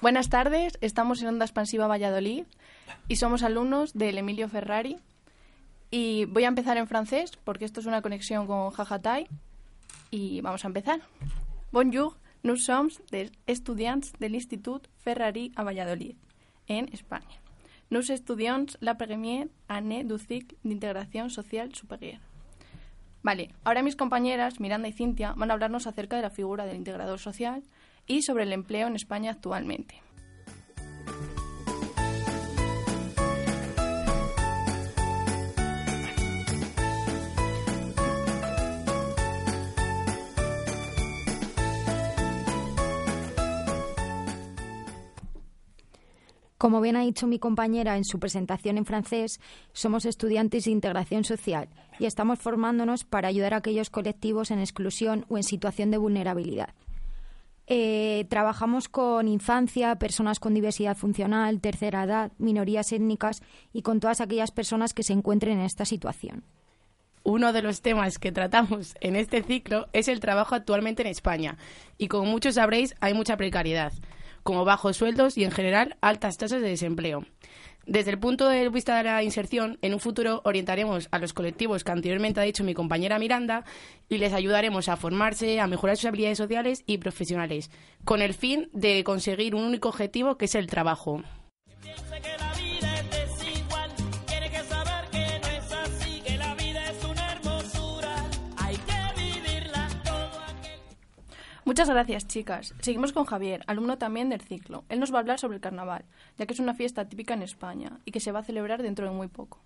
[0.00, 2.44] Buenas tardes, estamos en Onda Expansiva Valladolid
[3.08, 4.96] y somos alumnos del Emilio Ferrari.
[5.90, 9.26] Y voy a empezar en francés porque esto es una conexión con Jajatai.
[10.12, 11.00] Y vamos a empezar.
[11.72, 16.14] Bonjour, nous sommes des étudiants de l'Institut Ferrari a Valladolid,
[16.68, 17.42] en España.
[17.90, 22.20] Nous étudions la première année du cycle d'integración social superior.
[23.24, 26.76] Vale, ahora mis compañeras Miranda y Cintia van a hablarnos acerca de la figura del
[26.76, 27.64] integrador social
[28.08, 30.02] y sobre el empleo en España actualmente.
[46.58, 49.40] Como bien ha dicho mi compañera en su presentación en francés,
[49.72, 51.68] somos estudiantes de integración social
[52.00, 56.74] y estamos formándonos para ayudar a aquellos colectivos en exclusión o en situación de vulnerabilidad.
[57.70, 63.42] Eh, trabajamos con infancia, personas con diversidad funcional, tercera edad, minorías étnicas
[63.74, 66.44] y con todas aquellas personas que se encuentren en esta situación.
[67.24, 71.58] Uno de los temas que tratamos en este ciclo es el trabajo actualmente en España
[71.98, 73.92] y como muchos sabréis hay mucha precariedad
[74.42, 77.24] como bajos sueldos y en general altas tasas de desempleo.
[77.88, 81.84] Desde el punto de vista de la inserción, en un futuro orientaremos a los colectivos
[81.84, 83.64] que anteriormente ha dicho mi compañera Miranda
[84.10, 87.70] y les ayudaremos a formarse, a mejorar sus habilidades sociales y profesionales,
[88.04, 91.22] con el fin de conseguir un único objetivo que es el trabajo.
[101.68, 102.74] Muchas gracias, chicas.
[102.80, 104.84] Seguimos con Javier, alumno también del ciclo.
[104.88, 106.06] Él nos va a hablar sobre el carnaval,
[106.38, 109.04] ya que es una fiesta típica en España y que se va a celebrar dentro
[109.04, 109.60] de muy poco.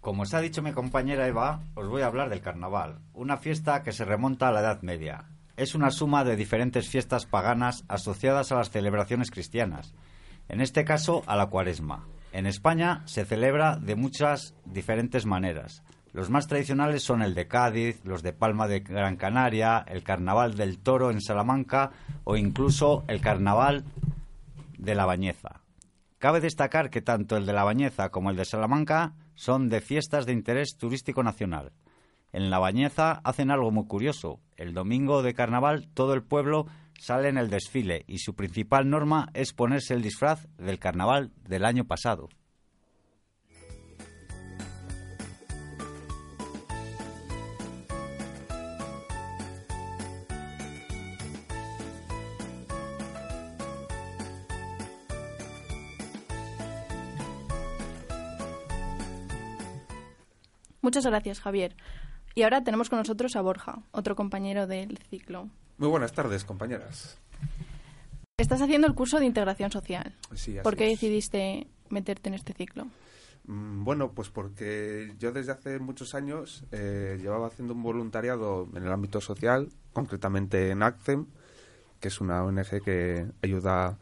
[0.00, 3.82] Como os ha dicho mi compañera Eva, os voy a hablar del carnaval, una fiesta
[3.82, 5.24] que se remonta a la Edad Media.
[5.56, 9.96] Es una suma de diferentes fiestas paganas asociadas a las celebraciones cristianas,
[10.48, 12.06] en este caso a la cuaresma.
[12.30, 15.82] En España se celebra de muchas diferentes maneras.
[16.12, 20.56] Los más tradicionales son el de Cádiz, los de Palma de Gran Canaria, el Carnaval
[20.56, 21.92] del Toro en Salamanca
[22.24, 23.84] o incluso el Carnaval
[24.78, 25.60] de la Bañeza.
[26.18, 30.26] Cabe destacar que tanto el de la Bañeza como el de Salamanca son de fiestas
[30.26, 31.72] de interés turístico nacional.
[32.32, 34.40] En la Bañeza hacen algo muy curioso.
[34.56, 36.66] El domingo de carnaval todo el pueblo
[36.98, 41.64] sale en el desfile y su principal norma es ponerse el disfraz del carnaval del
[41.64, 42.28] año pasado.
[60.82, 61.76] Muchas gracias, Javier.
[62.34, 65.48] Y ahora tenemos con nosotros a Borja, otro compañero del ciclo.
[65.78, 67.18] Muy buenas tardes, compañeras.
[68.36, 70.14] Estás haciendo el curso de integración social.
[70.34, 71.00] Sí, así ¿Por qué es.
[71.00, 72.86] decidiste meterte en este ciclo?
[73.44, 78.84] Mm, Bueno, pues porque yo desde hace muchos años eh, llevaba haciendo un voluntariado en
[78.84, 81.26] el ámbito social, concretamente en ACCEM,
[81.98, 83.98] que es una ONG que ayuda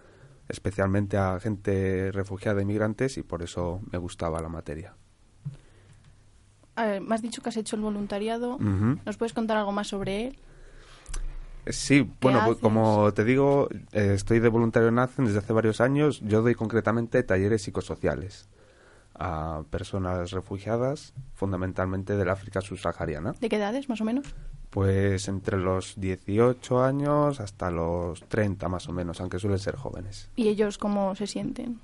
[0.49, 4.95] especialmente a gente refugiada e inmigrantes y por eso me gustaba la materia.
[6.85, 8.59] Ver, me has dicho que has hecho el voluntariado.
[8.59, 10.39] ¿Nos puedes contar algo más sobre él?
[11.69, 12.63] Sí, bueno, pues haces?
[12.63, 16.21] como te digo, eh, estoy de voluntario en ACCEM desde hace varios años.
[16.21, 18.49] Yo doy concretamente talleres psicosociales
[19.19, 23.33] a personas refugiadas, fundamentalmente del África subsahariana.
[23.41, 24.35] ¿De qué edades, más o menos?
[24.71, 30.31] Pues entre los 18 años hasta los 30 más o menos, aunque suelen ser jóvenes.
[30.37, 31.81] ¿Y ellos cómo se sienten?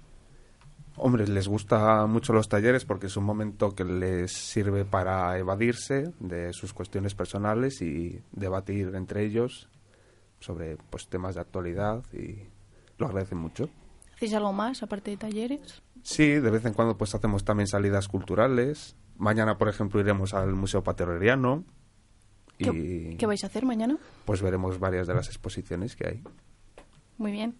[0.97, 6.13] Hombre, les gusta mucho los talleres porque es un momento que les sirve para evadirse
[6.21, 9.69] de sus cuestiones personales y debatir entre ellos
[10.41, 12.47] sobre pues temas de actualidad y
[12.99, 13.71] lo agradecen mucho.
[14.15, 15.83] ¿Hacéis algo más aparte de talleres?
[16.03, 18.95] Sí, de vez en cuando pues hacemos también salidas culturales.
[19.17, 21.65] Mañana, por ejemplo, iremos al Museo Paterreriano
[22.59, 23.97] y ¿Qué, qué vais a hacer mañana?
[24.27, 26.23] pues veremos varias de las exposiciones que hay.
[27.19, 27.57] Muy bien.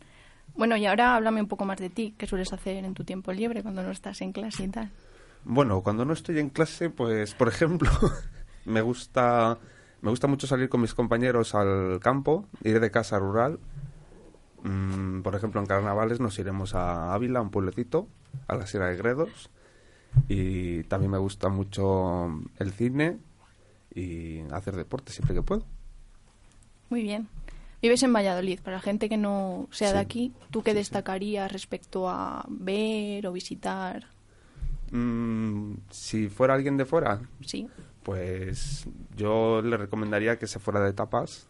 [0.55, 2.15] Bueno, y ahora háblame un poco más de ti.
[2.19, 4.91] ¿Qué sueles hacer en tu tiempo libre cuando no estás en clase y tal?
[5.45, 7.91] Bueno, cuando no estoy en clase, pues, por ejemplo,
[8.65, 9.59] me gusta
[10.03, 13.61] me gusta mucho salir con mis compañeros al campo, ir de casa rural.
[14.65, 18.09] Mm, por ejemplo, en carnavales nos iremos a Ávila, un pueblecito,
[18.49, 19.49] a la Sierra de Gredos.
[20.29, 22.29] Y también me gusta mucho
[22.59, 23.19] el cine
[23.95, 25.65] y hacer deporte siempre que puedo.
[26.91, 27.29] Muy bien.
[27.83, 28.61] Vives en Valladolid.
[28.61, 30.79] Para la gente que no sea de aquí, ¿tú qué Sí, sí.
[30.81, 34.07] destacarías respecto a ver o visitar?
[34.93, 37.67] Mm, si fuera alguien de fuera, Sí.
[38.03, 38.87] pues
[39.17, 41.49] yo le recomendaría que se fuera de tapas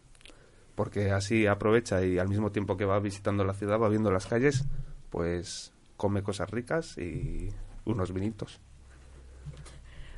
[0.75, 4.25] porque así aprovecha y al mismo tiempo que va visitando la ciudad, va viendo las
[4.25, 4.65] calles,
[5.11, 7.49] pues come cosas ricas y
[7.85, 8.59] unos vinitos.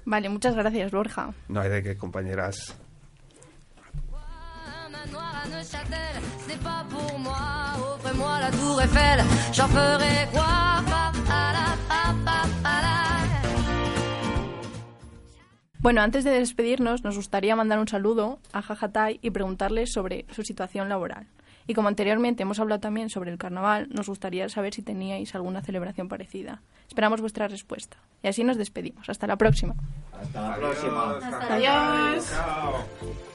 [0.06, 1.34] Vale, muchas gracias, Borja.
[1.50, 2.78] No hay de qué, compañeras.
[5.46, 6.16] À Neuchâtel,
[6.64, 7.36] pas pour moi.
[7.96, 9.20] Offrez-moi la tour Eiffel,
[9.54, 10.66] j'en ferai quoi.
[15.86, 20.42] Bueno, antes de despedirnos, nos gustaría mandar un saludo a Jajatai y preguntarles sobre su
[20.42, 21.28] situación laboral.
[21.68, 25.62] Y como anteriormente hemos hablado también sobre el carnaval, nos gustaría saber si teníais alguna
[25.62, 26.64] celebración parecida.
[26.88, 27.98] Esperamos vuestra respuesta.
[28.24, 29.08] Y así nos despedimos.
[29.10, 29.76] Hasta la próxima.
[30.12, 31.20] Hasta la próxima.
[31.52, 32.32] Adiós.
[32.32, 33.35] Chao.